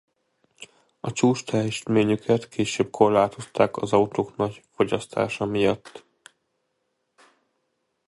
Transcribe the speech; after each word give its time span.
A 0.99 1.11
csúcsteljesítményüket 1.11 2.47
később 2.49 2.89
korlátozták 2.91 3.77
az 3.77 3.93
autók 3.93 4.35
nagy 4.35 4.61
fogyasztása 4.69 5.45
miatt. 5.45 6.03